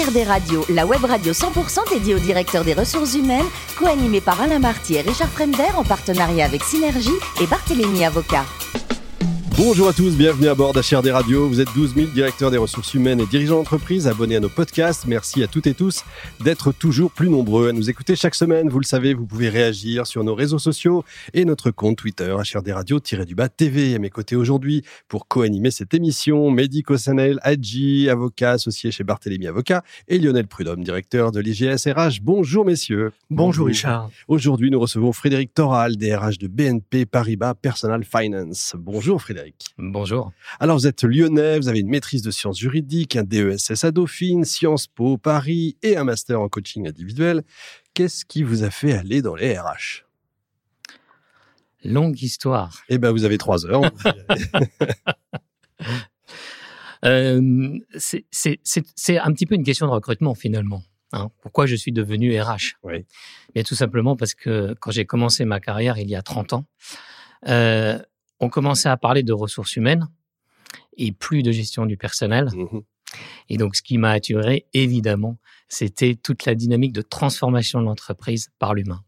HRD 0.00 0.26
Radio, 0.26 0.64
la 0.70 0.86
web 0.86 1.04
radio 1.04 1.32
100% 1.32 1.90
dédiée 1.92 2.14
au 2.14 2.18
directeur 2.18 2.64
des 2.64 2.72
ressources 2.72 3.14
humaines, 3.14 3.44
co-animée 3.78 4.22
par 4.22 4.40
Alain 4.40 4.58
Marty 4.58 4.94
et 4.94 5.02
Richard 5.02 5.28
Fremder 5.28 5.74
en 5.76 5.84
partenariat 5.84 6.46
avec 6.46 6.62
Synergie 6.62 7.10
et 7.42 7.46
Barthélémy 7.46 8.04
Avocat. 8.04 8.46
Bonjour 9.62 9.88
à 9.88 9.92
tous, 9.92 10.16
bienvenue 10.16 10.48
à 10.48 10.54
bord 10.54 10.72
d'HRD 10.72 11.08
Radio. 11.08 11.46
Vous 11.46 11.60
êtes 11.60 11.68
12 11.74 11.94
000 11.94 12.06
directeurs 12.12 12.50
des 12.50 12.56
ressources 12.56 12.94
humaines 12.94 13.20
et 13.20 13.26
dirigeants 13.26 13.58
d'entreprise 13.58 14.08
abonnés 14.08 14.36
à 14.36 14.40
nos 14.40 14.48
podcasts. 14.48 15.04
Merci 15.06 15.42
à 15.42 15.48
toutes 15.48 15.66
et 15.66 15.74
tous 15.74 16.02
d'être 16.42 16.72
toujours 16.72 17.12
plus 17.12 17.28
nombreux 17.28 17.68
à 17.68 17.72
nous 17.72 17.90
écouter 17.90 18.16
chaque 18.16 18.34
semaine. 18.34 18.70
Vous 18.70 18.78
le 18.78 18.86
savez, 18.86 19.12
vous 19.12 19.26
pouvez 19.26 19.50
réagir 19.50 20.06
sur 20.06 20.24
nos 20.24 20.34
réseaux 20.34 20.58
sociaux 20.58 21.04
et 21.34 21.44
notre 21.44 21.70
compte 21.70 21.98
Twitter 21.98 22.34
HRD 22.34 22.72
Radio-du-bas 22.72 23.50
TV. 23.50 23.94
À 23.94 23.98
mes 23.98 24.08
côtés 24.08 24.34
aujourd'hui 24.34 24.82
pour 25.08 25.28
co-animer 25.28 25.70
cette 25.70 25.92
émission, 25.92 26.50
Mehdi 26.50 26.82
Kossanel, 26.82 27.38
Adji, 27.42 28.08
avocat 28.08 28.52
associé 28.52 28.90
chez 28.90 29.04
Barthélémy 29.04 29.46
Avocat 29.46 29.82
et 30.08 30.18
Lionel 30.18 30.46
Prudhomme, 30.46 30.82
directeur 30.82 31.32
de 31.32 31.40
l'IGSRH. 31.40 32.22
Bonjour 32.22 32.64
messieurs. 32.64 33.12
Bonjour, 33.28 33.66
Richard. 33.66 34.08
Aujourd'hui, 34.26 34.70
nous 34.70 34.80
recevons 34.80 35.12
Frédéric 35.12 35.52
Toral, 35.52 35.98
DRH 35.98 36.38
de 36.38 36.48
BNP 36.48 37.04
Paribas 37.04 37.52
Personal 37.52 38.04
Finance. 38.04 38.74
Bonjour 38.78 39.20
Frédéric. 39.20 39.49
Bonjour. 39.78 40.32
Alors, 40.58 40.76
vous 40.76 40.86
êtes 40.86 41.02
lyonnais, 41.04 41.58
vous 41.58 41.68
avez 41.68 41.80
une 41.80 41.88
maîtrise 41.88 42.22
de 42.22 42.30
sciences 42.30 42.58
juridiques, 42.58 43.16
un 43.16 43.24
DESS 43.24 43.84
à 43.84 43.90
Dauphine, 43.90 44.44
Sciences 44.44 44.86
Po 44.86 45.16
Paris 45.16 45.76
et 45.82 45.96
un 45.96 46.04
master 46.04 46.40
en 46.40 46.48
coaching 46.48 46.88
individuel. 46.88 47.42
Qu'est-ce 47.94 48.24
qui 48.24 48.42
vous 48.42 48.62
a 48.64 48.70
fait 48.70 48.92
aller 48.92 49.22
dans 49.22 49.34
les 49.34 49.58
RH 49.58 50.04
Longue 51.84 52.20
histoire. 52.22 52.82
Eh 52.88 52.98
bien, 52.98 53.10
vous 53.10 53.24
avez 53.24 53.38
trois 53.38 53.64
heures. 53.66 53.82
euh, 57.04 57.78
c'est 57.96 59.18
un 59.18 59.32
petit 59.32 59.46
peu 59.46 59.54
une 59.54 59.64
question 59.64 59.86
de 59.86 59.92
recrutement 59.92 60.34
finalement. 60.34 60.82
Hein. 61.12 61.30
Pourquoi 61.42 61.66
je 61.66 61.74
suis 61.74 61.92
devenu 61.92 62.38
RH 62.40 62.76
oui. 62.82 63.04
Bien 63.54 63.64
tout 63.64 63.74
simplement 63.74 64.14
parce 64.16 64.34
que 64.34 64.74
quand 64.78 64.90
j'ai 64.90 65.06
commencé 65.06 65.44
ma 65.44 65.58
carrière 65.58 65.98
il 65.98 66.08
y 66.08 66.14
a 66.14 66.22
30 66.22 66.52
ans, 66.52 66.66
euh, 67.48 67.98
on 68.40 68.48
commençait 68.48 68.88
à 68.88 68.96
parler 68.96 69.22
de 69.22 69.32
ressources 69.32 69.76
humaines 69.76 70.08
et 70.96 71.12
plus 71.12 71.42
de 71.42 71.52
gestion 71.52 71.86
du 71.86 71.96
personnel. 71.96 72.48
Mmh 72.54 72.80
et 73.48 73.56
donc, 73.56 73.76
ce 73.76 73.82
qui 73.82 73.98
m'a 73.98 74.10
attiré, 74.10 74.66
évidemment, 74.74 75.38
c'était 75.68 76.14
toute 76.14 76.44
la 76.44 76.54
dynamique 76.54 76.92
de 76.92 77.02
transformation 77.02 77.80
de 77.80 77.86
l'entreprise 77.86 78.50
par 78.58 78.74
l'humain. 78.74 79.02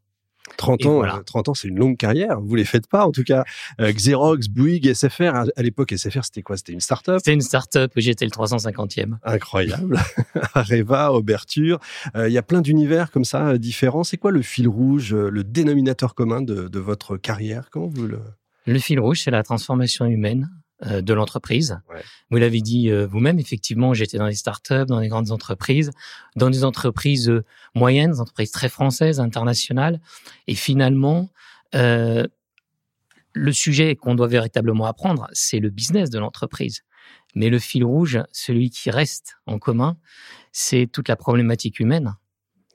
30 0.56 0.86
ans, 0.86 1.02
30 1.24 1.48
ans, 1.48 1.54
c'est 1.54 1.68
une 1.68 1.78
longue 1.78 1.96
carrière. 1.96 2.40
Vous 2.40 2.54
les 2.56 2.64
faites 2.64 2.86
pas, 2.86 3.06
en 3.06 3.12
tout 3.12 3.22
cas. 3.22 3.44
Euh, 3.80 3.92
Xerox, 3.92 4.48
Bouygues, 4.48 4.92
SFR. 4.92 5.44
À 5.56 5.62
l'époque, 5.62 5.92
SFR, 5.96 6.24
c'était 6.24 6.42
quoi? 6.42 6.56
C'était 6.56 6.72
une 6.72 6.80
start-up? 6.80 7.18
C'était 7.18 7.32
une 7.32 7.40
start-up. 7.40 7.92
J'étais 7.96 8.24
le 8.24 8.30
350e. 8.30 9.16
Incroyable. 9.22 9.98
Areva, 10.54 11.12
Oberture. 11.12 11.78
Euh, 12.16 12.28
Il 12.28 12.32
y 12.32 12.38
a 12.38 12.42
plein 12.42 12.60
d'univers 12.60 13.10
comme 13.10 13.24
ça, 13.24 13.50
euh, 13.50 13.58
différents. 13.58 14.04
C'est 14.04 14.18
quoi 14.18 14.30
le 14.30 14.42
fil 14.42 14.68
rouge, 14.68 15.14
le 15.14 15.44
dénominateur 15.44 16.14
commun 16.14 16.42
de, 16.42 16.68
de 16.68 16.78
votre 16.78 17.16
carrière? 17.16 17.70
Comment 17.70 17.88
vous 17.88 18.06
le... 18.06 18.18
Le 18.66 18.78
fil 18.78 19.00
rouge, 19.00 19.22
c'est 19.22 19.30
la 19.30 19.42
transformation 19.42 20.06
humaine 20.06 20.50
euh, 20.84 21.00
de 21.00 21.12
l'entreprise. 21.14 21.78
Ouais. 21.92 22.02
Vous 22.30 22.38
l'avez 22.38 22.60
dit 22.60 22.90
euh, 22.90 23.06
vous-même, 23.06 23.38
effectivement, 23.38 23.94
j'étais 23.94 24.18
dans 24.18 24.26
les 24.26 24.34
startups, 24.34 24.86
dans 24.86 25.00
les 25.00 25.08
grandes 25.08 25.30
entreprises, 25.30 25.90
dans 26.36 26.50
des 26.50 26.64
entreprises 26.64 27.28
euh, 27.28 27.44
moyennes, 27.74 28.12
des 28.12 28.20
entreprises 28.20 28.50
très 28.50 28.68
françaises, 28.68 29.20
internationales. 29.20 30.00
Et 30.46 30.54
finalement, 30.54 31.30
euh, 31.74 32.26
le 33.32 33.52
sujet 33.52 33.96
qu'on 33.96 34.14
doit 34.14 34.28
véritablement 34.28 34.86
apprendre, 34.86 35.28
c'est 35.32 35.58
le 35.58 35.70
business 35.70 36.10
de 36.10 36.18
l'entreprise. 36.18 36.82
Mais 37.34 37.48
le 37.48 37.58
fil 37.58 37.84
rouge, 37.84 38.20
celui 38.32 38.70
qui 38.70 38.90
reste 38.90 39.36
en 39.46 39.58
commun, 39.58 39.96
c'est 40.52 40.86
toute 40.86 41.08
la 41.08 41.16
problématique 41.16 41.80
humaine. 41.80 42.14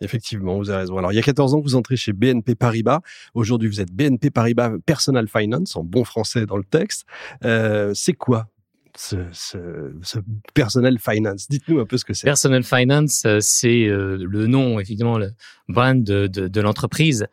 Effectivement, 0.01 0.57
vous 0.57 0.69
avez 0.69 0.79
raison. 0.79 0.97
Alors, 0.97 1.11
il 1.11 1.15
y 1.15 1.19
a 1.19 1.23
14 1.23 1.55
ans, 1.55 1.59
vous 1.59 1.75
entrez 1.75 1.95
chez 1.95 2.13
BNP 2.13 2.55
Paribas. 2.55 3.01
Aujourd'hui, 3.33 3.67
vous 3.67 3.81
êtes 3.81 3.91
BNP 3.91 4.29
Paribas 4.29 4.71
Personal 4.85 5.27
Finance, 5.27 5.75
en 5.75 5.83
bon 5.83 6.03
français 6.03 6.45
dans 6.45 6.57
le 6.57 6.63
texte. 6.63 7.05
Euh, 7.43 7.93
c'est 7.93 8.13
quoi 8.13 8.47
ce, 8.95 9.17
ce, 9.31 10.19
Personal 10.53 10.97
Finance? 10.99 11.47
Dites-nous 11.49 11.79
un 11.79 11.85
peu 11.85 11.97
ce 11.97 12.05
que 12.05 12.13
c'est. 12.13 12.25
Personal 12.25 12.63
Finance, 12.63 13.25
c'est 13.39 13.85
euh, 13.85 14.17
le 14.19 14.47
nom, 14.47 14.79
évidemment, 14.79 15.17
le 15.17 15.31
brand 15.67 16.03
de, 16.03 16.27
de, 16.27 16.47
de 16.47 16.61
l'entreprise. 16.61 17.27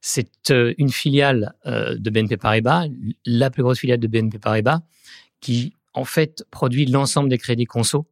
C'est 0.00 0.50
euh, 0.50 0.72
une 0.78 0.90
filiale 0.90 1.54
euh, 1.66 1.96
de 1.98 2.10
BNP 2.10 2.38
Paribas, 2.38 2.86
la 3.26 3.50
plus 3.50 3.62
grosse 3.62 3.80
filiale 3.80 4.00
de 4.00 4.08
BNP 4.08 4.38
Paribas, 4.38 4.80
qui, 5.40 5.74
en 5.92 6.04
fait, 6.04 6.44
produit 6.50 6.86
l'ensemble 6.86 7.28
des 7.28 7.38
crédits 7.38 7.66
conso 7.66 8.06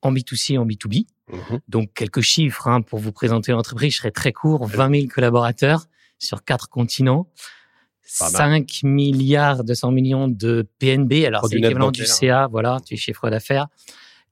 en 0.00 0.12
B2C 0.12 0.54
et 0.54 0.58
en 0.58 0.66
B2B. 0.66 1.06
Mmh. 1.30 1.56
Donc, 1.68 1.92
quelques 1.94 2.20
chiffres 2.20 2.68
hein, 2.68 2.82
pour 2.82 2.98
vous 2.98 3.12
présenter 3.12 3.52
l'entreprise. 3.52 3.92
Je 3.92 3.98
serai 3.98 4.12
très 4.12 4.32
court. 4.32 4.66
20 4.66 5.00
000 5.00 5.06
collaborateurs 5.08 5.86
sur 6.18 6.44
quatre 6.44 6.68
continents. 6.68 7.28
5 8.02 8.80
milliards 8.84 9.64
200 9.64 9.90
millions 9.90 10.28
de 10.28 10.66
PNB. 10.78 11.24
Alors, 11.26 11.46
c'est 11.46 11.56
l'équivalent 11.56 11.90
du 11.90 12.06
CA, 12.06 12.46
voilà, 12.46 12.78
du 12.86 12.96
chiffre 12.96 13.28
d'affaires. 13.28 13.68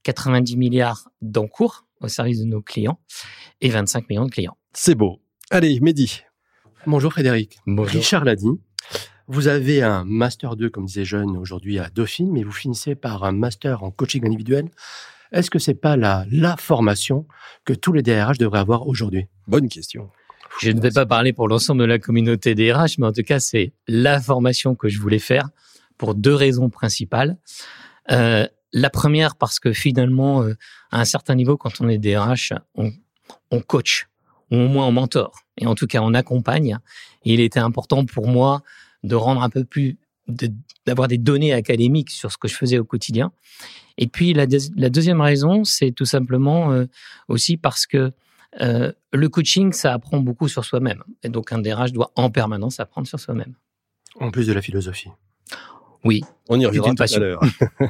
90 0.03 0.57
milliards 0.57 1.09
d'encours 1.21 1.85
au 2.01 2.07
service 2.07 2.39
de 2.39 2.45
nos 2.45 2.61
clients 2.61 2.99
et 3.61 3.69
25 3.69 4.09
millions 4.09 4.25
de 4.25 4.31
clients. 4.31 4.57
C'est 4.73 4.95
beau. 4.95 5.21
Allez, 5.49 5.79
Mehdi. 5.79 6.21
Bonjour 6.85 7.11
Frédéric. 7.11 7.59
Bonjour. 7.65 7.93
Richard 7.93 8.23
l'a 8.23 8.35
dit. 8.35 8.49
Vous 9.27 9.49
avez 9.49 9.83
un 9.83 10.05
Master 10.05 10.55
2, 10.55 10.69
comme 10.69 10.85
disait 10.85 11.03
Jeune, 11.03 11.35
aujourd'hui 11.35 11.79
à 11.79 11.89
Dauphine, 11.89 12.31
mais 12.31 12.43
vous 12.43 12.51
finissez 12.51 12.95
par 12.95 13.25
un 13.25 13.33
Master 13.33 13.83
en 13.83 13.91
coaching 13.91 14.25
individuel. 14.25 14.69
Est-ce 15.31 15.49
que 15.49 15.59
c'est 15.59 15.73
pas 15.73 15.97
la, 15.97 16.25
la 16.31 16.57
formation 16.57 17.25
que 17.65 17.73
tous 17.73 17.93
les 17.93 18.01
DRH 18.01 18.37
devraient 18.37 18.59
avoir 18.59 18.87
aujourd'hui? 18.87 19.27
Bonne 19.47 19.69
question. 19.69 20.09
Je 20.59 20.71
ne 20.71 20.81
vais 20.81 20.91
pas 20.91 21.05
parler 21.05 21.33
pour 21.33 21.47
l'ensemble 21.47 21.81
de 21.81 21.85
la 21.85 21.99
communauté 21.99 22.55
DRH, 22.55 22.97
mais 22.97 23.05
en 23.05 23.11
tout 23.11 23.23
cas, 23.23 23.39
c'est 23.39 23.73
la 23.87 24.19
formation 24.19 24.75
que 24.75 24.89
je 24.89 24.99
voulais 24.99 25.19
faire 25.19 25.49
pour 25.97 26.15
deux 26.15 26.33
raisons 26.33 26.69
principales. 26.69 27.37
Euh, 28.11 28.47
la 28.73 28.89
première, 28.89 29.35
parce 29.35 29.59
que 29.59 29.73
finalement, 29.73 30.43
euh, 30.43 30.55
à 30.91 31.01
un 31.01 31.05
certain 31.05 31.35
niveau, 31.35 31.57
quand 31.57 31.79
on 31.79 31.89
est 31.89 31.97
DRH, 31.97 32.53
on, 32.75 32.91
on 33.51 33.61
coach, 33.61 34.07
ou 34.51 34.55
au 34.55 34.67
moins 34.67 34.87
on 34.87 34.91
mentor, 34.91 35.39
et 35.57 35.67
en 35.67 35.75
tout 35.75 35.87
cas 35.87 35.99
on 36.01 36.13
accompagne. 36.13 36.77
Et 37.23 37.33
il 37.33 37.39
était 37.39 37.59
important 37.59 38.05
pour 38.05 38.27
moi 38.27 38.61
de 39.03 39.15
rendre 39.15 39.43
un 39.43 39.49
peu 39.49 39.63
plus, 39.63 39.97
d'avoir 40.85 41.07
des 41.07 41.17
données 41.17 41.53
académiques 41.53 42.11
sur 42.11 42.31
ce 42.31 42.37
que 42.37 42.47
je 42.47 42.55
faisais 42.55 42.79
au 42.79 42.83
quotidien. 42.83 43.31
Et 43.97 44.07
puis 44.07 44.33
la, 44.33 44.45
la 44.75 44.89
deuxième 44.89 45.21
raison, 45.21 45.63
c'est 45.63 45.91
tout 45.91 46.05
simplement 46.05 46.71
euh, 46.71 46.85
aussi 47.27 47.57
parce 47.57 47.85
que 47.87 48.11
euh, 48.61 48.91
le 49.11 49.29
coaching, 49.29 49.71
ça 49.73 49.93
apprend 49.93 50.19
beaucoup 50.19 50.47
sur 50.47 50.65
soi-même. 50.65 51.03
Et 51.23 51.29
donc 51.29 51.51
un 51.51 51.59
DRH 51.59 51.91
doit 51.91 52.11
en 52.15 52.29
permanence 52.29 52.79
apprendre 52.79 53.07
sur 53.07 53.19
soi-même. 53.19 53.53
En 54.19 54.31
plus 54.31 54.47
de 54.47 54.53
la 54.53 54.61
philosophie. 54.61 55.09
Oui. 56.03 56.23
On 56.49 56.59
y 56.59 56.65
reviendra 56.65 56.93
tout 56.93 57.13
à 57.13 57.19
l'heure. 57.19 57.41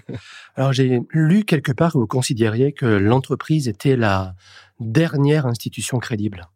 Alors 0.55 0.73
j'ai 0.73 1.01
lu 1.11 1.43
quelque 1.43 1.71
part 1.71 1.93
que 1.93 1.97
vous 1.97 2.07
considériez 2.07 2.71
que 2.71 2.85
l'entreprise 2.85 3.67
était 3.67 3.95
la 3.95 4.35
dernière 4.79 5.45
institution 5.45 5.99
crédible. 5.99 6.47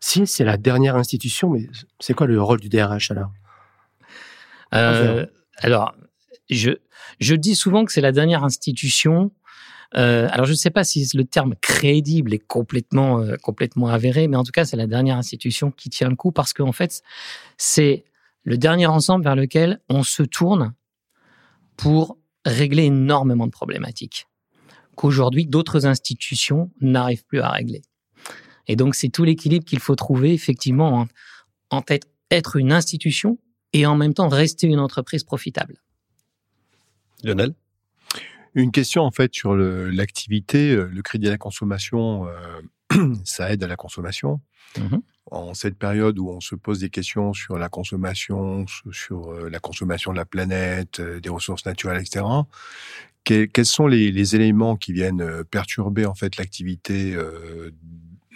Si 0.00 0.26
c'est 0.26 0.44
la 0.44 0.56
dernière 0.56 0.96
institution, 0.96 1.50
mais 1.50 1.68
c'est 1.98 2.14
quoi 2.14 2.26
le 2.26 2.40
rôle 2.40 2.60
du 2.60 2.68
DRH 2.68 3.10
alors? 3.10 3.32
Euh, 4.74 5.26
Alors, 5.58 5.94
je, 6.50 6.72
je 7.20 7.34
dis 7.34 7.54
souvent 7.54 7.84
que 7.84 7.92
c'est 7.92 8.00
la 8.00 8.12
dernière 8.12 8.44
institution. 8.44 9.30
Euh, 9.96 10.28
alors, 10.30 10.46
je 10.46 10.52
ne 10.52 10.56
sais 10.56 10.70
pas 10.70 10.84
si 10.84 11.08
le 11.14 11.24
terme 11.24 11.54
crédible 11.60 12.34
est 12.34 12.44
complètement, 12.44 13.20
euh, 13.20 13.36
complètement 13.36 13.88
avéré, 13.88 14.26
mais 14.28 14.36
en 14.36 14.44
tout 14.44 14.52
cas, 14.52 14.64
c'est 14.64 14.76
la 14.76 14.86
dernière 14.86 15.16
institution 15.16 15.70
qui 15.70 15.90
tient 15.90 16.08
le 16.08 16.16
coup 16.16 16.32
parce 16.32 16.52
qu'en 16.52 16.72
fait, 16.72 17.02
c'est 17.56 18.04
le 18.42 18.58
dernier 18.58 18.86
ensemble 18.86 19.24
vers 19.24 19.36
lequel 19.36 19.80
on 19.88 20.02
se 20.02 20.22
tourne 20.22 20.74
pour 21.76 22.18
régler 22.44 22.84
énormément 22.84 23.46
de 23.46 23.52
problématiques 23.52 24.26
qu'aujourd'hui 24.96 25.46
d'autres 25.46 25.86
institutions 25.86 26.70
n'arrivent 26.80 27.24
plus 27.24 27.40
à 27.40 27.50
régler. 27.50 27.82
Et 28.66 28.76
donc, 28.76 28.94
c'est 28.94 29.08
tout 29.08 29.24
l'équilibre 29.24 29.64
qu'il 29.64 29.80
faut 29.80 29.96
trouver 29.96 30.32
effectivement 30.32 31.00
en, 31.00 31.06
en 31.70 31.82
tête, 31.82 32.04
être 32.30 32.56
une 32.56 32.72
institution 32.72 33.38
et 33.74 33.84
en 33.84 33.96
même 33.96 34.14
temps 34.14 34.28
rester 34.28 34.66
une 34.66 34.78
entreprise 34.78 35.24
profitable. 35.24 35.82
Lionel? 37.22 37.54
Une 38.54 38.70
question 38.70 39.02
en 39.02 39.10
fait 39.10 39.34
sur 39.34 39.54
l'activité, 39.56 40.74
le, 40.74 40.86
le, 40.86 41.02
crédit 41.02 41.26
à 41.26 41.30
la 41.30 41.38
consommation, 41.38 42.26
euh, 42.28 43.14
ça 43.24 43.52
aide 43.52 43.62
à 43.64 43.66
la 43.66 43.76
consommation. 43.76 44.40
Mmh. 44.78 44.98
En 45.30 45.54
cette 45.54 45.76
période 45.76 46.18
où 46.18 46.28
on 46.28 46.40
se 46.40 46.54
pose 46.54 46.80
des 46.80 46.90
questions 46.90 47.32
sur 47.32 47.58
la 47.58 47.68
consommation, 47.68 48.66
sur 48.92 49.32
euh, 49.32 49.48
la 49.48 49.58
consommation 49.58 50.12
de 50.12 50.18
la 50.18 50.24
planète, 50.24 51.00
euh, 51.00 51.18
des 51.18 51.30
ressources 51.30 51.66
naturelles, 51.66 52.00
etc. 52.00 52.24
Que, 53.24 53.46
quels 53.46 53.66
sont 53.66 53.86
les, 53.86 54.12
les, 54.12 54.36
éléments 54.36 54.76
qui 54.76 54.92
viennent 54.92 55.22
euh, 55.22 55.42
perturber 55.42 56.06
en 56.06 56.14
fait 56.14 56.36
l'activité 56.36 57.14
euh, 57.14 57.70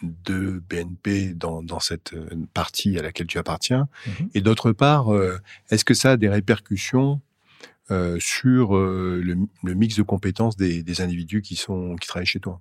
de 0.02 0.62
BNP 0.68 1.34
dans, 1.34 1.62
dans, 1.62 1.80
cette 1.80 2.14
partie 2.54 2.98
à 2.98 3.02
laquelle 3.02 3.26
tu 3.26 3.38
appartiens 3.38 3.58
Mmh. 4.06 4.10
Et 4.34 4.40
d'autre 4.40 4.72
part, 4.72 5.12
euh, 5.12 5.38
est-ce 5.70 5.84
que 5.84 5.94
ça 5.94 6.12
a 6.12 6.16
des 6.16 6.28
répercussions 6.28 7.20
euh, 7.90 8.18
sur 8.20 8.76
euh, 8.76 9.20
le, 9.22 9.36
le, 9.64 9.74
mix 9.74 9.96
de 9.96 10.02
compétences 10.02 10.56
des, 10.56 10.82
des, 10.82 11.00
individus 11.00 11.42
qui 11.42 11.56
sont 11.56 11.96
qui 11.96 12.06
travaillent 12.06 12.26
chez 12.26 12.40
toi? 12.40 12.60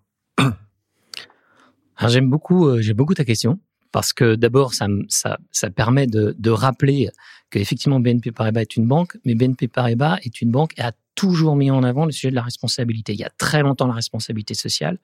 J'aime 2.08 2.30
beaucoup, 2.30 2.68
euh, 2.68 2.94
beaucoup 2.94 3.14
ta 3.14 3.26
question 3.26 3.60
parce 3.92 4.14
que 4.14 4.36
d'abord 4.36 4.74
ça, 4.74 4.88
ça, 5.10 5.38
ça 5.52 5.70
permet 5.70 6.08
de, 6.08 6.36
de 6.38 6.50
rappeler 6.50 7.10
qu'effectivement 7.50 8.00
BNP 8.00 8.32
Paribas 8.32 8.62
est 8.62 8.78
une 8.78 8.88
banque, 8.88 9.18
mais 9.26 9.36
BNP 9.36 9.68
Paribas 9.68 10.18
est 10.24 10.42
une 10.42 10.52
banque 10.52 10.74
et 10.78 10.82
a 10.82 10.92
toujours 11.18 11.56
mis 11.56 11.72
en 11.72 11.84
avant 11.84 12.06
le 12.06 12.12
sujet 12.12 12.30
de 12.30 12.36
la 12.36 12.44
responsabilité. 12.44 13.12
Il 13.12 13.20
y 13.20 13.24
a 13.24 13.32
très 13.38 13.64
longtemps 13.64 13.88
la 13.88 13.96
responsabilité 13.96 14.54
sociale, 14.54 15.00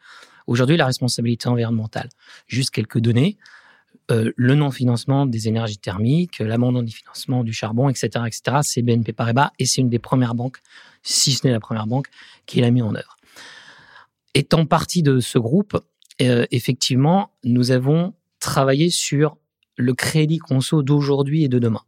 aujourd'hui 0.45 0.77
la 0.77 0.85
responsabilité 0.85 1.49
environnementale. 1.49 2.07
Juste 2.47 2.69
quelques 2.69 2.99
données. 2.99 3.37
Euh, 4.11 4.31
le 4.35 4.53
non-financement 4.53 5.25
des 5.25 5.47
énergies 5.47 5.77
thermiques, 5.77 6.39
l'abandon 6.39 6.83
du 6.83 6.93
financement 6.93 7.43
du 7.43 7.53
charbon, 7.53 7.89
etc., 7.89 8.09
etc. 8.27 8.57
C'est 8.61 8.81
BNP 8.81 9.13
Paribas 9.13 9.51
et 9.59 9.65
c'est 9.65 9.81
une 9.81 9.89
des 9.89 9.99
premières 9.99 10.35
banques, 10.35 10.57
si 11.01 11.31
ce 11.31 11.47
n'est 11.47 11.53
la 11.53 11.59
première 11.59 11.87
banque, 11.87 12.07
qui 12.45 12.61
l'a 12.61 12.69
mis 12.69 12.81
en 12.81 12.93
œuvre. 12.93 13.17
Étant 14.35 14.65
partie 14.65 15.03
de 15.03 15.19
ce 15.19 15.39
groupe, 15.39 15.79
euh, 16.21 16.45
effectivement, 16.51 17.31
nous 17.43 17.71
avons 17.71 18.13
travaillé 18.39 18.89
sur 18.89 19.37
le 19.77 19.93
crédit 19.93 20.37
conso 20.37 20.83
d'aujourd'hui 20.83 21.45
et 21.45 21.47
de 21.47 21.57
demain. 21.57 21.81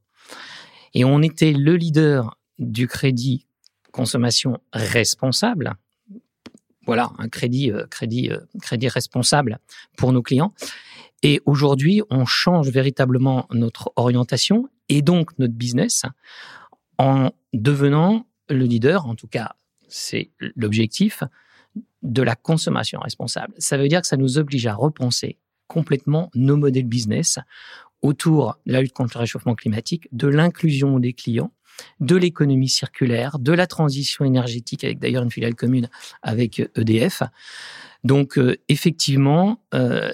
Et 0.94 1.06
on 1.06 1.22
était 1.22 1.52
le 1.52 1.76
leader 1.76 2.40
du 2.58 2.88
crédit 2.88 3.46
consommation 3.96 4.60
responsable. 4.74 5.76
Voilà, 6.86 7.12
un 7.18 7.30
crédit, 7.30 7.72
euh, 7.72 7.88
crédit, 7.88 8.30
crédit 8.62 8.90
responsable 8.90 9.58
pour 9.98 10.12
nos 10.12 10.22
clients. 10.22 10.54
Et 11.24 11.42
aujourd'hui, 11.46 12.02
on 12.10 12.26
change 12.26 12.70
véritablement 12.70 13.48
notre 13.52 13.94
orientation 13.96 14.68
et 14.90 15.02
donc 15.02 15.32
notre 15.40 15.54
business 15.54 16.04
en 16.98 17.32
devenant 17.54 18.28
le 18.50 18.66
leader, 18.66 19.08
en 19.08 19.16
tout 19.16 19.28
cas 19.28 19.56
c'est 19.88 20.30
l'objectif, 20.56 21.24
de 22.04 22.22
la 22.22 22.36
consommation 22.36 23.00
responsable. 23.00 23.54
Ça 23.58 23.78
veut 23.78 23.88
dire 23.88 24.02
que 24.02 24.08
ça 24.08 24.18
nous 24.18 24.38
oblige 24.38 24.68
à 24.68 24.76
repenser 24.76 25.40
complètement 25.68 26.30
nos 26.36 26.58
modèles 26.58 26.86
business 26.86 27.40
autour 28.02 28.60
de 28.66 28.74
la 28.74 28.82
lutte 28.82 28.94
contre 28.94 29.18
le 29.18 29.22
réchauffement 29.22 29.56
climatique, 29.56 30.08
de 30.12 30.28
l'inclusion 30.28 31.00
des 31.00 31.14
clients, 31.14 31.52
de 32.00 32.16
l'économie 32.16 32.70
circulaire, 32.70 33.40
de 33.40 33.52
la 33.52 33.68
transition 33.68 34.26
énergétique, 34.26 34.84
avec 34.84 35.00
d'ailleurs 35.00 35.24
une 35.24 35.32
filiale 35.32 35.56
commune 35.56 35.90
avec 36.22 36.62
EDF. 36.76 37.24
Donc 38.04 38.38
euh, 38.38 38.56
effectivement, 38.70 39.62
euh, 39.74 40.12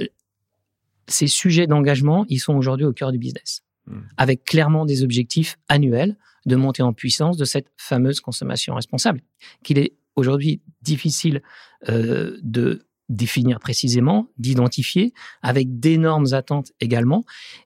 ces 1.08 1.28
sujets 1.28 1.68
d'engagement, 1.68 2.26
ils 2.30 2.40
sont 2.40 2.56
aujourd'hui 2.56 2.86
au 2.86 2.94
cœur 2.94 3.12
du 3.12 3.18
business, 3.18 3.64
hmm. 3.88 4.00
avec 4.18 4.46
clairement 4.46 4.86
des 4.86 5.04
objectifs 5.04 5.58
annuels 5.68 6.18
de 6.46 6.56
montée 6.56 6.84
en 6.84 6.94
puissance 6.94 7.38
de 7.38 7.46
cette 7.46 7.68
fameuse 7.78 8.22
consommation 8.22 8.74
responsable, 8.76 9.22
qu'il 9.64 9.78
est 9.78 9.94
aujourd'hui 10.16 10.62
difficile 10.82 11.42
euh, 11.90 12.38
de 12.42 12.86
définir 13.12 13.60
précisément, 13.60 14.30
d'identifier, 14.38 15.14
avec 15.42 15.80
d'énormes 15.80 16.34
attentes 16.34 16.72
également, 16.80 17.24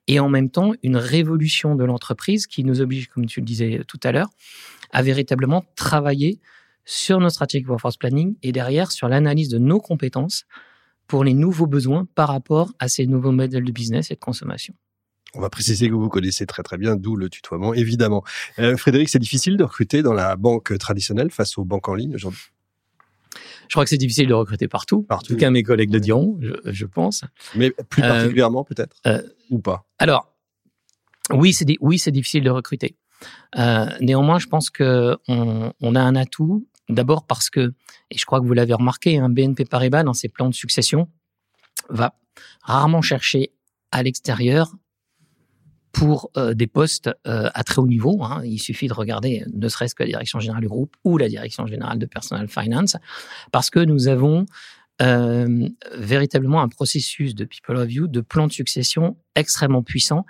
et 0.08 0.20
en 0.20 0.30
même 0.30 0.50
temps 0.50 0.74
une 0.84 0.98
révolution 0.98 1.76
de 1.76 1.84
l'entreprise 1.84 2.48
qui 2.48 2.64
nous 2.64 2.82
oblige, 2.82 3.08
comme 3.08 3.26
tu 3.26 3.40
le 3.40 3.46
disais 3.46 3.82
tout 3.88 4.00
à 4.04 4.12
l'heure, 4.12 4.30
à 4.92 5.02
véritablement 5.02 5.64
travailler 5.76 6.40
sur 6.86 7.20
nos 7.20 7.30
stratégies 7.30 7.66
workforce 7.66 7.98
planning 7.98 8.36
et 8.44 8.52
derrière 8.52 8.92
sur 8.92 9.08
l'analyse 9.08 9.50
de 9.50 9.58
nos 9.58 9.80
compétences 9.80 10.46
pour 11.08 11.24
les 11.24 11.34
nouveaux 11.34 11.68
besoins 11.68 12.08
par 12.16 12.30
rapport 12.30 12.74
à 12.80 12.88
ces 12.88 13.08
nouveaux 13.08 13.32
modèles 13.32 13.64
de 13.64 13.72
business 13.72 14.12
et 14.12 14.16
de 14.16 14.20
consommation. 14.20 14.74
On 15.36 15.42
va 15.42 15.50
préciser 15.50 15.90
que 15.90 15.94
vous 15.94 16.08
connaissez 16.08 16.46
très 16.46 16.64
très 16.64 16.78
bien, 16.78 16.96
d'où 16.96 17.16
le 17.16 17.30
tutoiement, 17.30 17.74
évidemment. 17.74 18.24
Euh, 18.60 18.78
Frédéric, 18.78 19.10
c'est 19.10 19.20
difficile 19.20 19.58
de 19.58 19.64
recruter 19.64 20.02
dans 20.02 20.14
la 20.14 20.36
banque 20.38 20.78
traditionnelle 20.78 21.30
face 21.30 21.58
aux 21.58 21.66
banques 21.66 21.90
en 21.90 21.94
ligne 21.94 22.16
aujourd'hui? 22.16 22.40
Je 23.68 23.74
crois 23.74 23.84
que 23.84 23.90
c'est 23.90 23.98
difficile 23.98 24.28
de 24.28 24.34
recruter 24.34 24.68
partout. 24.68 25.04
partout. 25.04 25.34
En 25.34 25.36
tout 25.36 25.40
cas, 25.40 25.50
mes 25.50 25.64
collègues 25.64 25.94
le 25.94 26.00
diront, 26.00 26.40
je, 26.66 26.86
pense. 26.86 27.24
Mais 27.56 27.72
plus 27.90 28.04
euh, 28.04 28.08
particulièrement, 28.08 28.64
peut-être 28.64 28.96
euh, 29.08 29.22
Ou 29.50 29.60
pas 29.60 29.86
Alors, 30.00 30.32
oui, 31.32 31.54
c'est 31.54 31.66
oui, 31.82 32.00
c'est 32.00 32.12
difficile 32.12 32.44
de 32.44 32.50
recruter. 32.50 32.98
néanmoins, 34.02 34.40
je 34.40 34.48
pense 34.48 34.70
qu'on 34.70 35.18
on 35.28 35.96
a 35.96 36.02
un 36.02 36.16
atout 36.16 36.68
D'abord 36.90 37.26
parce 37.26 37.50
que, 37.50 37.74
et 38.12 38.18
je 38.18 38.26
crois 38.26 38.40
que 38.40 38.46
vous 38.46 38.54
l'avez 38.54 38.74
remarqué, 38.74 39.18
un 39.18 39.26
hein, 39.26 39.30
BNP 39.30 39.66
Paribas, 39.66 40.04
dans 40.04 40.14
ses 40.14 40.30
plans 40.30 40.50
de 40.50 40.54
succession, 40.54 41.10
va 41.90 42.16
rarement 42.62 43.02
chercher 43.02 43.54
à 43.92 44.04
l'extérieur 44.04 44.76
pour 45.96 46.30
euh, 46.36 46.54
des 46.54 46.68
postes 46.68 47.10
euh, 47.26 47.50
à 47.54 47.64
très 47.64 47.82
haut 47.82 47.88
niveau. 47.88 48.22
Hein. 48.22 48.42
Il 48.44 48.60
suffit 48.60 48.90
de 48.90 48.94
regarder 48.94 49.46
ne 49.54 49.70
serait-ce 49.70 49.96
que 49.96 50.04
la 50.04 50.10
direction 50.10 50.42
générale 50.42 50.62
du 50.62 50.68
groupe 50.68 50.94
ou 51.06 51.18
la 51.18 51.30
direction 51.30 51.66
générale 51.68 52.00
de 52.00 52.06
Personal 52.06 52.50
Finance, 52.50 52.98
parce 53.54 53.70
que 53.70 53.80
nous 53.80 54.10
avons 54.10 54.46
euh, 55.02 55.70
véritablement 55.94 56.62
un 56.62 56.68
processus 56.68 57.34
de 57.34 57.46
People 57.46 57.78
of 57.78 57.90
You, 57.90 58.08
de 58.08 58.20
plan 58.20 58.48
de 58.48 58.52
succession 58.52 59.16
extrêmement 59.36 59.84
puissant, 59.84 60.26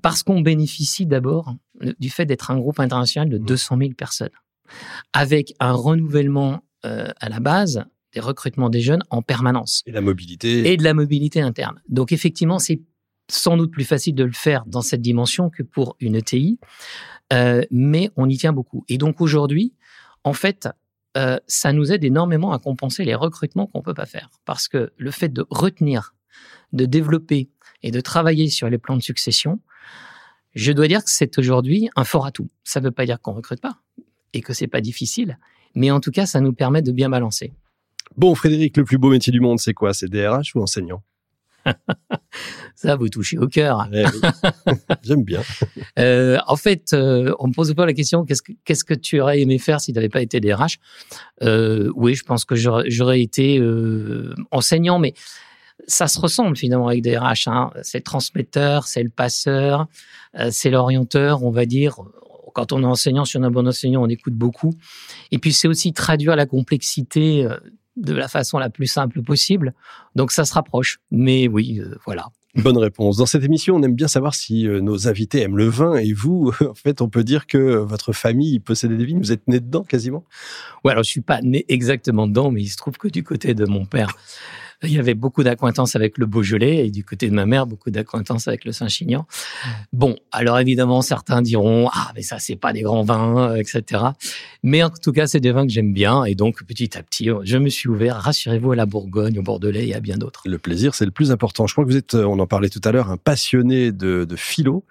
parce 0.00 0.22
qu'on 0.22 0.40
bénéficie 0.40 1.04
d'abord 1.04 1.54
du 2.00 2.08
fait 2.08 2.24
d'être 2.24 2.50
un 2.50 2.56
groupe 2.56 2.80
international 2.80 3.28
de 3.28 3.36
200 3.36 3.76
mmh. 3.76 3.80
000 3.80 3.92
personnes 3.92 4.30
avec 5.12 5.52
un 5.60 5.72
renouvellement 5.72 6.64
à 6.82 7.28
la 7.28 7.38
base 7.38 7.84
des 8.14 8.20
recrutements 8.20 8.70
des 8.70 8.80
jeunes 8.80 9.02
en 9.10 9.20
permanence. 9.20 9.82
Et 9.86 9.92
la 9.92 10.00
mobilité. 10.00 10.72
Et 10.72 10.76
de 10.76 10.84
la 10.84 10.94
mobilité 10.94 11.40
interne. 11.40 11.80
Donc 11.88 12.12
effectivement, 12.12 12.58
c'est 12.58 12.80
sans 13.28 13.56
doute 13.56 13.70
plus 13.70 13.84
facile 13.84 14.14
de 14.14 14.24
le 14.24 14.32
faire 14.32 14.64
dans 14.66 14.82
cette 14.82 15.00
dimension 15.00 15.50
que 15.50 15.62
pour 15.62 15.96
une 16.00 16.16
ETI, 16.16 16.58
euh, 17.32 17.62
mais 17.70 18.10
on 18.16 18.28
y 18.28 18.36
tient 18.36 18.52
beaucoup. 18.52 18.84
Et 18.88 18.98
donc 18.98 19.20
aujourd'hui, 19.20 19.74
en 20.24 20.32
fait, 20.32 20.68
euh, 21.16 21.38
ça 21.46 21.72
nous 21.72 21.92
aide 21.92 22.04
énormément 22.04 22.52
à 22.52 22.58
compenser 22.58 23.04
les 23.04 23.14
recrutements 23.14 23.66
qu'on 23.66 23.82
peut 23.82 23.94
pas 23.94 24.06
faire, 24.06 24.30
parce 24.44 24.68
que 24.68 24.92
le 24.96 25.10
fait 25.10 25.28
de 25.28 25.44
retenir, 25.50 26.14
de 26.72 26.84
développer 26.84 27.50
et 27.82 27.90
de 27.90 28.00
travailler 28.00 28.48
sur 28.48 28.68
les 28.68 28.78
plans 28.78 28.96
de 28.96 29.02
succession, 29.02 29.60
je 30.54 30.72
dois 30.72 30.88
dire 30.88 31.04
que 31.04 31.10
c'est 31.10 31.38
aujourd'hui 31.38 31.88
un 31.96 32.04
fort 32.04 32.26
atout. 32.26 32.48
Ça 32.64 32.80
ne 32.80 32.86
veut 32.86 32.90
pas 32.90 33.06
dire 33.06 33.20
qu'on 33.20 33.32
recrute 33.32 33.60
pas, 33.60 33.78
et 34.32 34.40
que 34.40 34.52
c'est 34.52 34.66
pas 34.66 34.80
difficile. 34.80 35.38
Mais 35.74 35.90
en 35.90 36.00
tout 36.00 36.10
cas, 36.10 36.26
ça 36.26 36.40
nous 36.40 36.52
permet 36.52 36.82
de 36.82 36.92
bien 36.92 37.08
balancer. 37.08 37.52
Bon, 38.16 38.34
Frédéric, 38.34 38.76
le 38.76 38.84
plus 38.84 38.98
beau 38.98 39.10
métier 39.10 39.32
du 39.32 39.40
monde, 39.40 39.58
c'est 39.58 39.72
quoi? 39.72 39.94
C'est 39.94 40.08
DRH 40.08 40.54
ou 40.54 40.62
enseignant? 40.62 41.02
Ça, 42.82 42.96
vous 42.96 43.08
touchez 43.08 43.38
au 43.38 43.46
cœur. 43.46 43.88
Eh 43.92 44.04
J'aime 45.02 45.22
bien. 45.22 45.40
Euh, 45.98 46.38
en 46.48 46.56
fait, 46.56 46.92
euh, 46.92 47.32
on 47.38 47.46
me 47.46 47.52
pose 47.52 47.72
pas 47.74 47.86
la 47.86 47.92
question 47.92 48.24
qu'est-ce 48.24 48.42
que, 48.42 48.52
qu'est-ce 48.64 48.84
que 48.84 48.94
tu 48.94 49.20
aurais 49.20 49.40
aimé 49.40 49.58
faire 49.58 49.80
si 49.80 49.92
tu 49.92 49.96
n'avais 49.96 50.08
pas 50.08 50.20
été 50.20 50.40
DRH 50.40 50.78
euh, 51.42 51.92
Oui, 51.94 52.14
je 52.14 52.24
pense 52.24 52.44
que 52.44 52.56
j'aurais, 52.56 53.20
été 53.20 53.58
euh, 53.58 54.34
enseignant, 54.50 54.98
mais 54.98 55.14
ça 55.86 56.08
se 56.08 56.18
ressemble 56.18 56.56
finalement 56.56 56.88
avec 56.88 57.02
DRH. 57.02 57.46
Hein. 57.46 57.70
C'est 57.82 57.98
le 57.98 58.04
transmetteur, 58.04 58.88
c'est 58.88 59.02
le 59.02 59.10
passeur, 59.10 59.86
c'est 60.50 60.70
l'orienteur, 60.70 61.44
on 61.44 61.50
va 61.50 61.66
dire 61.66 61.96
quand 62.54 62.72
on 62.72 62.82
est 62.82 62.86
enseignant, 62.86 63.24
si 63.24 63.38
on 63.38 63.42
est 63.44 63.46
un 63.46 63.50
bon 63.50 63.66
enseignant, 63.66 64.02
on 64.02 64.08
écoute 64.08 64.34
beaucoup. 64.34 64.74
Et 65.30 65.38
puis 65.38 65.54
c'est 65.54 65.68
aussi 65.68 65.94
traduire 65.94 66.36
la 66.36 66.44
complexité 66.44 67.48
de 67.96 68.14
la 68.14 68.28
façon 68.28 68.58
la 68.58 68.70
plus 68.70 68.86
simple 68.86 69.22
possible. 69.22 69.74
Donc 70.14 70.32
ça 70.32 70.44
se 70.44 70.54
rapproche. 70.54 70.98
Mais 71.10 71.48
oui, 71.48 71.80
euh, 71.80 71.96
voilà. 72.04 72.28
Bonne 72.54 72.76
réponse. 72.76 73.16
Dans 73.16 73.24
cette 73.24 73.44
émission, 73.44 73.76
on 73.76 73.82
aime 73.82 73.94
bien 73.94 74.08
savoir 74.08 74.34
si 74.34 74.68
euh, 74.68 74.82
nos 74.82 75.08
invités 75.08 75.40
aiment 75.40 75.56
le 75.56 75.68
vin. 75.68 75.96
Et 75.96 76.12
vous, 76.12 76.52
en 76.68 76.74
fait, 76.74 77.00
on 77.00 77.08
peut 77.08 77.24
dire 77.24 77.46
que 77.46 77.76
votre 77.76 78.12
famille 78.12 78.60
possédait 78.60 78.96
des 78.96 79.06
vignes. 79.06 79.20
Vous 79.20 79.32
êtes 79.32 79.48
né 79.48 79.58
dedans 79.58 79.84
quasiment? 79.84 80.24
Ouais, 80.84 80.92
alors 80.92 81.02
je 81.02 81.08
suis 81.08 81.22
pas 81.22 81.40
né 81.40 81.64
exactement 81.68 82.26
dedans, 82.26 82.50
mais 82.50 82.60
il 82.60 82.68
se 82.68 82.76
trouve 82.76 82.98
que 82.98 83.08
du 83.08 83.24
côté 83.24 83.54
de 83.54 83.64
mon 83.64 83.86
père, 83.86 84.18
il 84.82 84.92
y 84.92 84.98
avait 84.98 85.14
beaucoup 85.14 85.42
d'acquaintances 85.42 85.96
avec 85.96 86.18
le 86.18 86.26
Beaujolais 86.26 86.86
et 86.86 86.90
du 86.90 87.04
côté 87.04 87.28
de 87.28 87.34
ma 87.34 87.46
mère, 87.46 87.66
beaucoup 87.66 87.90
d'acquaintances 87.90 88.48
avec 88.48 88.64
le 88.64 88.72
Saint-Chinian. 88.72 89.26
Bon, 89.92 90.16
alors 90.32 90.58
évidemment, 90.58 91.02
certains 91.02 91.42
diront 91.42 91.88
ah 91.92 92.12
mais 92.14 92.22
ça 92.22 92.38
c'est 92.38 92.56
pas 92.56 92.72
des 92.72 92.82
grands 92.82 93.02
vins, 93.02 93.50
euh, 93.50 93.56
etc. 93.56 94.02
Mais 94.62 94.82
en 94.82 94.90
tout 94.90 95.12
cas, 95.12 95.26
c'est 95.26 95.40
des 95.40 95.52
vins 95.52 95.66
que 95.66 95.72
j'aime 95.72 95.92
bien 95.92 96.24
et 96.24 96.34
donc 96.34 96.62
petit 96.64 96.96
à 96.96 97.02
petit, 97.02 97.28
je 97.44 97.58
me 97.58 97.68
suis 97.68 97.88
ouvert. 97.88 98.16
Rassurez-vous 98.16 98.72
à 98.72 98.76
la 98.76 98.86
Bourgogne, 98.86 99.38
au 99.38 99.42
Bordelais 99.42 99.88
et 99.88 99.94
à 99.94 100.00
bien 100.00 100.16
d'autres. 100.16 100.42
Le 100.46 100.58
plaisir, 100.58 100.94
c'est 100.94 101.04
le 101.04 101.10
plus 101.10 101.30
important. 101.30 101.66
Je 101.66 101.74
crois 101.74 101.84
que 101.84 101.90
vous 101.90 101.96
êtes, 101.96 102.14
on 102.14 102.38
en 102.38 102.46
parlait 102.46 102.68
tout 102.68 102.80
à 102.84 102.92
l'heure, 102.92 103.10
un 103.10 103.16
passionné 103.16 103.92
de, 103.92 104.24
de 104.24 104.36
philo. 104.36 104.84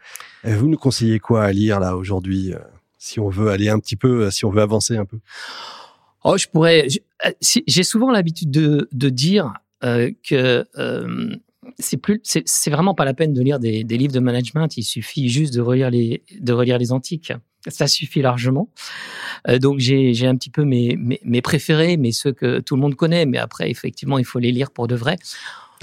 Euh, 0.45 0.55
vous 0.55 0.67
nous 0.67 0.77
conseillez 0.77 1.19
quoi 1.19 1.43
à 1.43 1.51
lire 1.51 1.79
là 1.79 1.95
aujourd'hui, 1.95 2.53
euh, 2.53 2.59
si 2.97 3.19
on 3.19 3.29
veut 3.29 3.49
aller 3.49 3.69
un 3.69 3.79
petit 3.79 3.95
peu, 3.95 4.29
si 4.31 4.45
on 4.45 4.49
veut 4.49 4.61
avancer 4.61 4.97
un 4.97 5.05
peu? 5.05 5.19
Oh, 6.23 6.37
je 6.37 6.47
pourrais. 6.47 6.87
J'ai 7.41 7.83
souvent 7.83 8.11
l'habitude 8.11 8.51
de, 8.51 8.87
de 8.91 9.09
dire 9.09 9.53
euh, 9.83 10.11
que 10.27 10.65
euh, 10.77 11.35
c'est 11.79 12.69
vraiment 12.69 12.93
pas 12.93 13.05
la 13.05 13.13
peine 13.13 13.33
de 13.33 13.41
lire 13.41 13.59
des, 13.59 13.83
livres 13.83 14.13
de 14.13 14.19
management. 14.19 14.77
Il 14.77 14.83
suffit 14.83 15.29
juste 15.29 15.53
de 15.53 15.61
relire 15.61 15.89
les, 15.89 16.23
de 16.39 16.53
relire 16.53 16.77
les 16.77 16.91
antiques. 16.91 17.33
Ça 17.67 17.87
suffit 17.87 18.21
largement. 18.21 18.69
Euh, 19.47 19.59
donc 19.59 19.79
j'ai 19.79 20.25
un 20.25 20.35
petit 20.35 20.49
peu 20.49 20.65
mes, 20.65 20.97
mes, 21.23 21.41
préférés, 21.41 21.97
mais 21.97 22.11
ceux 22.11 22.31
que 22.31 22.59
tout 22.59 22.75
le 22.75 22.81
monde 22.81 22.95
connaît. 22.95 23.25
Mais 23.25 23.37
après, 23.37 23.69
effectivement, 23.69 24.17
il 24.17 24.25
faut 24.25 24.39
les 24.39 24.51
lire 24.51 24.71
pour 24.71 24.87
de 24.87 24.95
vrai. 24.95 25.17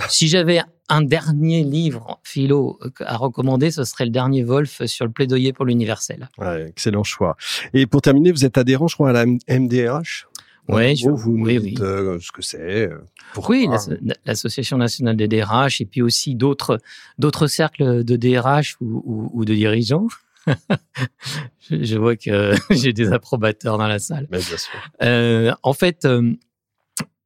Si 0.08 0.28
j'avais 0.28 0.60
un 0.88 1.02
dernier 1.02 1.64
livre 1.64 2.20
philo 2.22 2.78
à 3.00 3.16
recommander, 3.16 3.70
ce 3.70 3.84
serait 3.84 4.04
le 4.04 4.10
dernier 4.10 4.42
Wolf 4.44 4.84
sur 4.86 5.04
le 5.04 5.12
plaidoyer 5.12 5.52
pour 5.52 5.64
l'universel. 5.64 6.28
Excellent 6.66 7.04
choix. 7.04 7.36
Et 7.74 7.86
pour 7.86 8.00
terminer, 8.00 8.32
vous 8.32 8.44
êtes 8.44 8.58
adhérent, 8.58 8.86
je 8.86 8.94
crois, 8.94 9.10
à 9.10 9.12
la 9.12 9.26
MDRH 9.26 10.28
Ouais, 10.68 10.94
je- 10.96 11.08
vous 11.08 11.32
oui, 11.32 11.58
dites 11.60 11.78
oui. 11.80 11.84
euh, 11.86 12.18
ce 12.20 12.30
que 12.32 12.42
c'est. 12.42 12.88
euh. 12.90 12.98
Oui, 13.48 13.66
l'asso- 13.70 13.92
l'association 14.26 14.76
nationale 14.76 15.16
des 15.16 15.28
DRH 15.28 15.80
et 15.80 15.86
puis 15.86 16.02
aussi 16.02 16.34
d'autres 16.34 16.78
d'autres 17.18 17.46
cercles 17.46 18.04
de 18.04 18.16
DRH 18.16 18.76
ou, 18.80 19.02
ou- 19.04 19.30
ou 19.32 19.44
de 19.44 19.54
dirigeants. 19.54 20.06
je, 21.70 21.82
je 21.82 21.96
vois 21.98 22.16
que 22.16 22.52
j'ai 22.70 22.92
des 22.92 23.12
approbateurs 23.12 23.78
dans 23.78 23.86
la 23.88 23.98
salle. 23.98 24.26
Mais 24.30 24.38
bien 24.38 24.56
sûr. 24.56 24.78
Euh, 25.02 25.52
en 25.62 25.72
fait, 25.72 26.04
euh, 26.04 26.34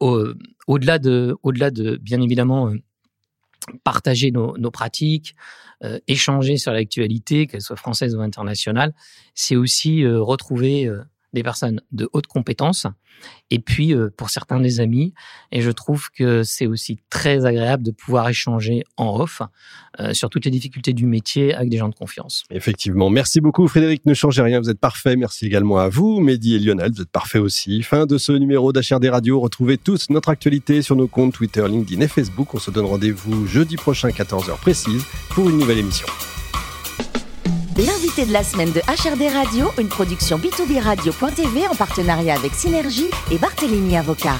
au, 0.00 0.24
au-delà 0.66 0.98
de, 0.98 1.36
au-delà 1.42 1.70
de, 1.70 1.96
bien 1.96 2.20
évidemment, 2.20 2.72
partager 3.84 4.30
nos, 4.30 4.56
nos 4.58 4.70
pratiques, 4.70 5.34
euh, 5.84 5.98
échanger 6.08 6.56
sur 6.56 6.72
l'actualité, 6.72 7.46
qu'elle 7.46 7.60
soit 7.60 7.76
française 7.76 8.14
ou 8.16 8.20
internationale, 8.20 8.92
c'est 9.34 9.56
aussi 9.56 10.04
euh, 10.04 10.20
retrouver 10.20 10.86
euh, 10.86 11.02
des 11.32 11.42
personnes 11.42 11.80
de 11.92 12.08
haute 12.12 12.26
compétence 12.26 12.86
et 13.50 13.58
puis 13.58 13.94
euh, 13.94 14.10
pour 14.16 14.30
certains 14.30 14.60
des 14.60 14.80
amis. 14.80 15.14
Et 15.50 15.60
je 15.60 15.70
trouve 15.70 16.10
que 16.10 16.42
c'est 16.42 16.66
aussi 16.66 16.98
très 17.10 17.44
agréable 17.44 17.82
de 17.82 17.90
pouvoir 17.90 18.28
échanger 18.28 18.84
en 18.96 19.20
off 19.20 19.42
euh, 20.00 20.14
sur 20.14 20.30
toutes 20.30 20.44
les 20.44 20.50
difficultés 20.50 20.92
du 20.92 21.06
métier 21.06 21.54
avec 21.54 21.68
des 21.68 21.76
gens 21.76 21.88
de 21.88 21.94
confiance. 21.94 22.44
Effectivement. 22.50 23.10
Merci 23.10 23.40
beaucoup, 23.40 23.66
Frédéric. 23.68 24.06
Ne 24.06 24.14
changez 24.14 24.42
rien. 24.42 24.60
Vous 24.60 24.70
êtes 24.70 24.80
parfait. 24.80 25.16
Merci 25.16 25.46
également 25.46 25.78
à 25.78 25.88
vous, 25.88 26.20
Mehdi 26.20 26.54
et 26.54 26.58
Lionel. 26.58 26.92
Vous 26.92 27.02
êtes 27.02 27.10
parfaits 27.10 27.42
aussi. 27.42 27.82
Fin 27.82 28.06
de 28.06 28.18
ce 28.18 28.32
numéro 28.32 28.72
d'HRD 28.72 29.06
Radio. 29.10 29.40
Retrouvez 29.40 29.78
tous 29.78 30.10
notre 30.10 30.30
actualité 30.30 30.82
sur 30.82 30.96
nos 30.96 31.08
comptes 31.08 31.34
Twitter, 31.34 31.66
LinkedIn 31.66 32.02
et 32.02 32.08
Facebook. 32.08 32.54
On 32.54 32.58
se 32.58 32.70
donne 32.70 32.86
rendez-vous 32.86 33.46
jeudi 33.46 33.76
prochain, 33.76 34.08
14h 34.08 34.56
précise, 34.58 35.04
pour 35.30 35.48
une 35.48 35.58
nouvelle 35.58 35.78
émission. 35.78 36.06
L'invité 37.78 38.26
de 38.26 38.32
la 38.34 38.44
semaine 38.44 38.70
de 38.70 38.80
HRD 38.80 39.32
Radio, 39.32 39.70
une 39.78 39.88
production 39.88 40.36
B2B 40.36 40.78
Radio.tv 40.78 41.66
en 41.68 41.74
partenariat 41.74 42.34
avec 42.34 42.52
Synergie 42.52 43.08
et 43.30 43.38
Barthélémy 43.38 43.96
Avocat. 43.96 44.36